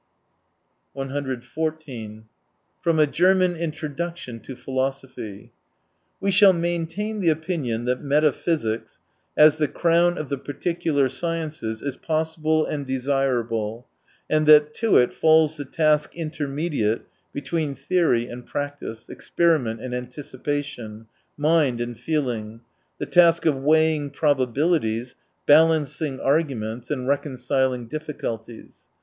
[0.93, 1.41] 121
[1.81, 2.25] "4
[2.81, 5.51] From a Gerrcian Introduction to Philosophy.
[6.19, 8.97] —"We shall maintain the opinion that meta physics,
[9.37, 13.85] as the crown of the particular sciences, is possible and desirable,
[14.27, 20.63] and that to it falls the task intermediate between theory and practice, experiment and anticipa
[20.63, 21.05] tion,
[21.37, 22.61] mind and feeling,
[22.97, 25.15] the task of weighing probabilities,
[25.45, 28.79] balancing arguments, and reconciling difficulties."